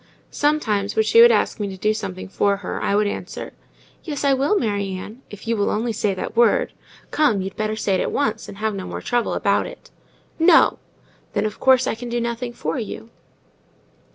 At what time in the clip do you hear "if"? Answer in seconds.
5.29-5.47